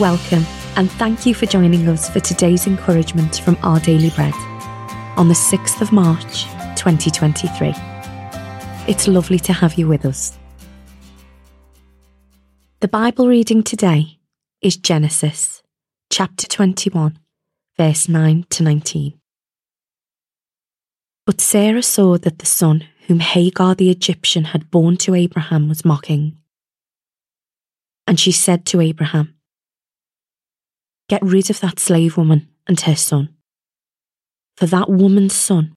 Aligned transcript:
Welcome, 0.00 0.46
and 0.76 0.90
thank 0.92 1.26
you 1.26 1.34
for 1.34 1.44
joining 1.44 1.86
us 1.86 2.08
for 2.08 2.20
today's 2.20 2.66
encouragement 2.66 3.38
from 3.40 3.58
Our 3.62 3.78
Daily 3.80 4.08
Bread 4.08 4.32
on 5.18 5.28
the 5.28 5.34
6th 5.34 5.82
of 5.82 5.92
March, 5.92 6.44
2023. 6.74 7.74
It's 8.88 9.06
lovely 9.06 9.38
to 9.40 9.52
have 9.52 9.74
you 9.74 9.86
with 9.86 10.06
us. 10.06 10.38
The 12.80 12.88
Bible 12.88 13.28
reading 13.28 13.62
today 13.62 14.18
is 14.62 14.78
Genesis 14.78 15.62
chapter 16.10 16.46
21, 16.46 17.18
verse 17.76 18.08
9 18.08 18.46
to 18.48 18.62
19. 18.62 19.20
But 21.26 21.42
Sarah 21.42 21.82
saw 21.82 22.16
that 22.16 22.38
the 22.38 22.46
son 22.46 22.86
whom 23.06 23.20
Hagar 23.20 23.74
the 23.74 23.90
Egyptian 23.90 24.44
had 24.44 24.70
borne 24.70 24.96
to 24.96 25.14
Abraham 25.14 25.68
was 25.68 25.84
mocking. 25.84 26.38
And 28.06 28.18
she 28.18 28.32
said 28.32 28.64
to 28.64 28.80
Abraham, 28.80 29.34
Get 31.10 31.22
rid 31.24 31.50
of 31.50 31.58
that 31.58 31.80
slave 31.80 32.16
woman 32.16 32.46
and 32.68 32.80
her 32.82 32.94
son, 32.94 33.34
for 34.56 34.66
that 34.66 34.88
woman's 34.88 35.34
son 35.34 35.74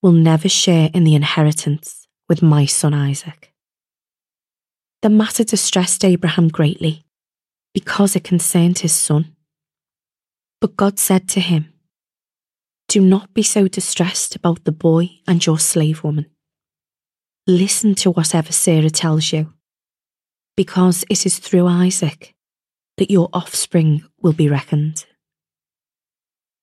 will 0.00 0.12
never 0.12 0.48
share 0.48 0.90
in 0.94 1.02
the 1.02 1.16
inheritance 1.16 2.06
with 2.28 2.40
my 2.40 2.66
son 2.66 2.94
Isaac. 2.94 3.52
The 5.02 5.08
matter 5.10 5.42
distressed 5.42 6.04
Abraham 6.04 6.46
greatly 6.46 7.04
because 7.74 8.14
it 8.14 8.22
concerned 8.22 8.78
his 8.78 8.92
son. 8.92 9.34
But 10.60 10.76
God 10.76 11.00
said 11.00 11.28
to 11.30 11.40
him, 11.40 11.72
Do 12.86 13.00
not 13.00 13.34
be 13.34 13.42
so 13.42 13.66
distressed 13.66 14.36
about 14.36 14.62
the 14.62 14.70
boy 14.70 15.18
and 15.26 15.44
your 15.44 15.58
slave 15.58 16.04
woman. 16.04 16.26
Listen 17.48 17.96
to 17.96 18.12
whatever 18.12 18.52
Sarah 18.52 18.90
tells 18.90 19.32
you, 19.32 19.52
because 20.56 21.04
it 21.10 21.26
is 21.26 21.40
through 21.40 21.66
Isaac 21.66 22.35
that 22.96 23.10
your 23.10 23.28
offspring 23.32 24.04
will 24.20 24.32
be 24.32 24.48
reckoned. 24.48 25.04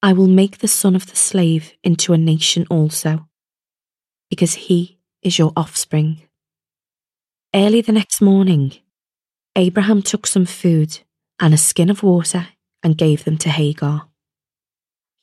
I 0.01 0.13
will 0.13 0.27
make 0.27 0.57
the 0.57 0.67
son 0.67 0.95
of 0.95 1.09
the 1.09 1.15
slave 1.15 1.73
into 1.83 2.13
a 2.13 2.17
nation 2.17 2.65
also, 2.69 3.27
because 4.29 4.55
he 4.55 4.99
is 5.21 5.39
your 5.39 5.53
offspring. 5.55 6.23
Early 7.55 7.81
the 7.81 7.91
next 7.91 8.19
morning, 8.21 8.73
Abraham 9.55 10.01
took 10.01 10.25
some 10.25 10.45
food 10.45 10.99
and 11.39 11.53
a 11.53 11.57
skin 11.57 11.89
of 11.89 12.03
water 12.03 12.47
and 12.81 12.97
gave 12.97 13.23
them 13.23 13.37
to 13.37 13.49
Hagar. 13.49 14.09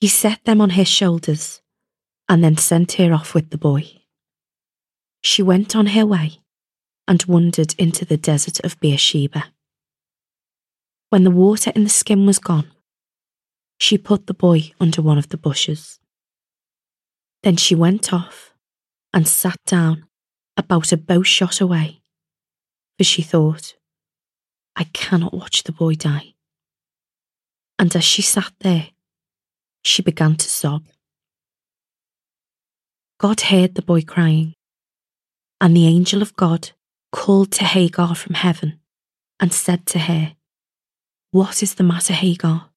He 0.01 0.09
set 0.09 0.45
them 0.45 0.61
on 0.61 0.71
his 0.71 0.89
shoulders 0.89 1.61
and 2.29 2.43
then 2.43 2.56
sent 2.56 2.93
her 2.93 3.12
off 3.12 3.34
with 3.34 3.51
the 3.51 3.59
boy. 3.59 3.84
She 5.21 5.43
went 5.43 5.77
on 5.77 5.87
her 5.87 6.06
way 6.06 6.39
and 7.06 7.23
wandered 7.25 7.75
into 7.77 8.05
the 8.05 8.17
desert 8.17 8.61
of 8.61 8.79
Beersheba. 8.81 9.53
When 11.11 11.25
the 11.25 11.30
water 11.33 11.72
in 11.75 11.83
the 11.83 11.91
skin 11.91 12.25
was 12.25 12.39
gone, 12.39 12.70
she 13.80 13.98
put 13.98 14.28
the 14.28 14.34
boy 14.34 14.72
under 14.78 15.03
one 15.03 15.19
of 15.19 15.30
the 15.30 15.36
bushes. 15.36 15.98
Then 17.42 17.56
she 17.56 17.75
went 17.75 18.12
off 18.12 18.55
and 19.12 19.27
sat 19.27 19.56
down 19.66 20.06
about 20.56 20.92
a 20.92 20.97
bow 20.97 21.22
shot 21.25 21.61
away, 21.61 22.00
for 22.97 23.03
she 23.03 23.22
thought, 23.22 23.75
I 24.77 24.84
cannot 24.84 25.34
watch 25.34 25.64
the 25.64 25.72
boy 25.72 25.94
die. 25.94 26.34
And 27.77 27.94
as 27.97 28.05
she 28.05 28.22
sat 28.22 28.53
there, 28.61 28.91
she 29.83 30.03
began 30.03 30.36
to 30.36 30.48
sob. 30.48 30.84
God 33.19 33.41
heard 33.41 33.75
the 33.75 33.83
boy 33.83 34.03
crying, 34.03 34.55
and 35.61 35.77
the 35.77 35.88
angel 35.88 36.22
of 36.22 36.36
God 36.36 36.70
called 37.11 37.50
to 37.53 37.64
Hagar 37.64 38.14
from 38.14 38.34
heaven 38.34 38.78
and 39.41 39.53
said 39.53 39.86
to 39.86 39.98
her, 39.98 40.36
What 41.31 41.62
is 41.62 41.75
the 41.75 41.84
matter, 41.84 42.12
Hagar? 42.12 42.70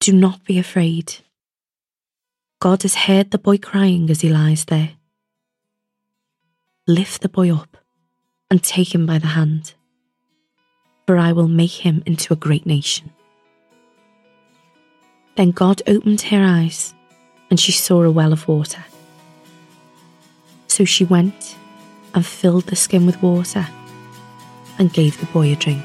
Do 0.00 0.12
not 0.12 0.44
be 0.44 0.58
afraid. 0.58 1.16
God 2.60 2.82
has 2.82 2.94
heard 2.94 3.30
the 3.30 3.38
boy 3.38 3.58
crying 3.58 4.10
as 4.10 4.20
he 4.20 4.28
lies 4.28 4.64
there. 4.66 4.90
Lift 6.86 7.22
the 7.22 7.28
boy 7.28 7.52
up 7.52 7.76
and 8.50 8.62
take 8.62 8.94
him 8.94 9.06
by 9.06 9.18
the 9.18 9.28
hand 9.28 9.74
for 11.06 11.16
I 11.16 11.32
will 11.32 11.48
make 11.48 11.86
him 11.86 12.02
into 12.04 12.32
a 12.32 12.36
great 12.36 12.66
nation. 12.66 13.12
Then 15.36 15.52
God 15.52 15.82
opened 15.86 16.20
her 16.22 16.42
eyes, 16.42 16.94
and 17.48 17.60
she 17.60 17.72
saw 17.72 18.02
a 18.02 18.10
well 18.10 18.32
of 18.32 18.48
water. 18.48 18.84
So 20.66 20.84
she 20.84 21.04
went 21.04 21.56
and 22.14 22.26
filled 22.26 22.64
the 22.64 22.76
skin 22.76 23.06
with 23.06 23.22
water 23.22 23.66
and 24.78 24.92
gave 24.92 25.20
the 25.20 25.26
boy 25.26 25.52
a 25.52 25.56
drink. 25.56 25.84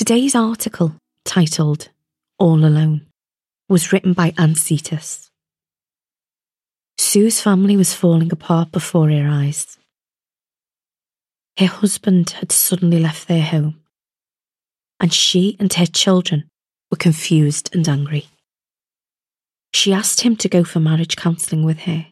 Today's 0.00 0.34
article, 0.34 0.96
titled 1.26 1.90
All 2.38 2.64
Alone, 2.64 3.06
was 3.68 3.92
written 3.92 4.14
by 4.14 4.32
Anne 4.38 4.54
Cetas. 4.54 5.28
Sue's 6.96 7.42
family 7.42 7.76
was 7.76 7.92
falling 7.92 8.32
apart 8.32 8.72
before 8.72 9.10
her 9.10 9.28
eyes. 9.28 9.76
Her 11.58 11.66
husband 11.66 12.30
had 12.30 12.50
suddenly 12.50 12.98
left 12.98 13.28
their 13.28 13.42
home, 13.42 13.82
and 14.98 15.12
she 15.12 15.54
and 15.60 15.70
her 15.74 15.84
children 15.84 16.48
were 16.90 16.96
confused 16.96 17.68
and 17.74 17.86
angry. 17.86 18.26
She 19.74 19.92
asked 19.92 20.22
him 20.22 20.34
to 20.36 20.48
go 20.48 20.64
for 20.64 20.80
marriage 20.80 21.16
counselling 21.16 21.62
with 21.62 21.80
her, 21.80 22.06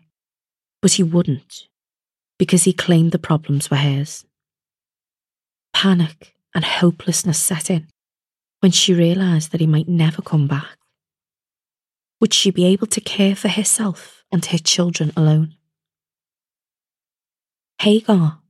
but 0.83 0.93
he 0.93 1.03
wouldn't 1.03 1.69
because 2.39 2.65
he 2.65 2.75
claimed 2.75 3.13
the 3.13 3.19
problems 3.19 3.71
were 3.71 3.79
hers. 3.79 4.27
Panic 5.73 6.35
and 6.55 6.65
hopelessness 6.65 7.39
set 7.39 7.71
in 7.71 7.89
when 8.61 8.73
she 8.73 8.93
realised 8.93 9.53
that 9.53 9.61
he 9.61 9.67
might 9.67 9.89
never 9.89 10.23
come 10.23 10.47
back. 10.47 10.79
Would 12.21 12.35
she 12.35 12.51
be 12.51 12.65
able 12.65 12.89
to 12.89 13.01
care 13.01 13.37
for 13.37 13.49
herself 13.49 14.19
and 14.31 14.45
her 14.47 14.59
children 14.59 15.13
alone. 15.17 15.55
Hagar, 17.81 18.41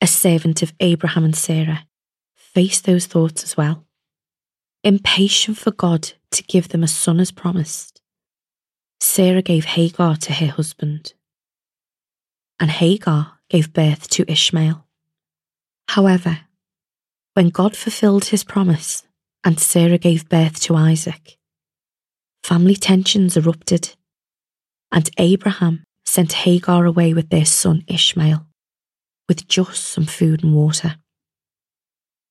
a 0.00 0.06
servant 0.06 0.62
of 0.62 0.72
Abraham 0.80 1.24
and 1.24 1.36
Sarah, 1.36 1.86
faced 2.34 2.84
those 2.84 3.06
thoughts 3.06 3.42
as 3.44 3.56
well. 3.56 3.84
Impatient 4.82 5.56
for 5.56 5.70
God 5.70 6.12
to 6.32 6.42
give 6.42 6.68
them 6.68 6.82
a 6.82 6.88
son 6.88 7.20
as 7.20 7.30
promised, 7.30 8.02
Sarah 9.00 9.42
gave 9.42 9.64
Hagar 9.64 10.16
to 10.16 10.32
her 10.32 10.48
husband, 10.48 11.14
and 12.60 12.70
Hagar 12.70 13.38
gave 13.48 13.72
birth 13.72 14.08
to 14.10 14.30
Ishmael. 14.30 14.86
However, 15.88 16.40
when 17.34 17.48
God 17.48 17.76
fulfilled 17.76 18.26
his 18.26 18.44
promise 18.44 19.04
and 19.42 19.58
Sarah 19.58 19.98
gave 19.98 20.28
birth 20.28 20.60
to 20.62 20.76
Isaac, 20.76 21.36
family 22.44 22.76
tensions 22.76 23.36
erupted 23.36 23.94
and 24.92 25.10
Abraham 25.18 25.84
sent 26.06 26.32
Hagar 26.32 26.84
away 26.84 27.12
with 27.12 27.30
their 27.30 27.44
son 27.44 27.82
Ishmael, 27.88 28.46
with 29.28 29.48
just 29.48 29.82
some 29.82 30.06
food 30.06 30.44
and 30.44 30.54
water. 30.54 30.96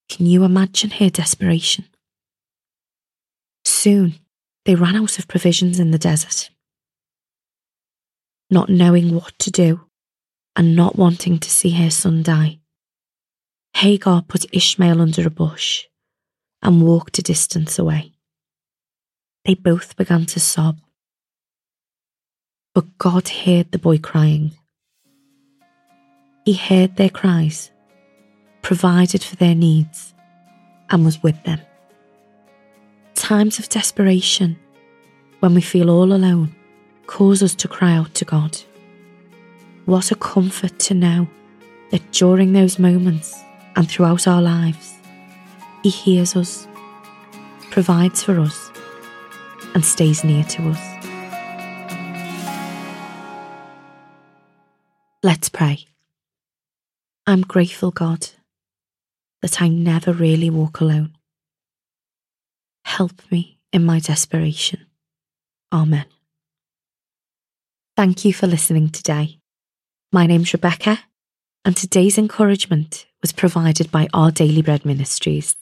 Can 0.07 0.25
you 0.25 0.45
imagine 0.45 0.91
her 0.91 1.09
desperation? 1.09 1.85
Soon 3.65 4.15
they 4.65 4.75
ran 4.75 4.95
out 4.95 5.19
of 5.19 5.27
provisions 5.27 5.79
in 5.79 5.91
the 5.91 5.97
desert. 5.97 6.49
Not 8.49 8.69
knowing 8.69 9.13
what 9.13 9.37
to 9.39 9.51
do 9.51 9.81
and 10.55 10.75
not 10.75 10.95
wanting 10.95 11.39
to 11.39 11.49
see 11.49 11.71
her 11.71 11.89
son 11.89 12.23
die, 12.23 12.59
Hagar 13.75 14.21
put 14.21 14.45
Ishmael 14.53 15.01
under 15.01 15.27
a 15.27 15.31
bush 15.31 15.85
and 16.61 16.81
walked 16.81 17.19
a 17.19 17.21
distance 17.21 17.77
away. 17.77 18.13
They 19.45 19.55
both 19.55 19.97
began 19.97 20.25
to 20.27 20.39
sob 20.39 20.77
but 22.73 22.97
God 22.97 23.29
heard 23.29 23.71
the 23.71 23.77
boy 23.77 23.99
crying. 23.99 24.51
He 26.43 26.53
heard 26.53 26.95
their 26.95 27.09
cries, 27.09 27.71
provided 28.61 29.23
for 29.23 29.35
their 29.35 29.55
needs, 29.55 30.13
and 30.89 31.05
was 31.05 31.21
with 31.21 31.41
them. 31.43 31.61
Times 33.13 33.59
of 33.59 33.69
desperation, 33.69 34.57
when 35.39 35.53
we 35.53 35.61
feel 35.61 35.89
all 35.89 36.11
alone, 36.13 36.55
cause 37.05 37.43
us 37.43 37.53
to 37.55 37.67
cry 37.67 37.93
out 37.93 38.13
to 38.15 38.25
God. 38.25 38.57
What 39.85 40.11
a 40.11 40.15
comfort 40.15 40.79
to 40.79 40.93
know 40.93 41.27
that 41.91 42.11
during 42.11 42.53
those 42.53 42.79
moments 42.79 43.39
and 43.75 43.89
throughout 43.89 44.27
our 44.27 44.41
lives, 44.41 44.95
He 45.83 45.89
hears 45.89 46.35
us, 46.35 46.67
provides 47.71 48.23
for 48.23 48.39
us, 48.39 48.71
and 49.73 49.83
stays 49.83 50.23
near 50.23 50.43
to 50.43 50.69
us. 50.69 50.93
Let's 55.23 55.49
pray. 55.49 55.85
I'm 57.25 57.41
grateful, 57.41 57.91
God, 57.91 58.29
that 59.41 59.61
I 59.61 59.69
never 59.69 60.11
really 60.11 60.49
walk 60.49 60.81
alone. 60.81 61.15
Help 62.83 63.21
me 63.31 63.59
in 63.71 63.85
my 63.85 63.99
desperation. 63.99 64.85
Amen. 65.71 66.05
Thank 67.95 68.25
you 68.25 68.33
for 68.33 68.47
listening 68.47 68.89
today. 68.89 69.39
My 70.11 70.27
name's 70.27 70.53
Rebecca, 70.53 70.99
and 71.63 71.75
today's 71.75 72.17
encouragement 72.17 73.05
was 73.23 73.31
provided 73.31 73.89
by 73.89 74.07
Our 74.13 74.31
Daily 74.31 74.61
Bread 74.61 74.83
Ministries. 74.85 75.55